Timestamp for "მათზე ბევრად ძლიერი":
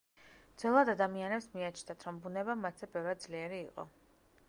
2.65-3.65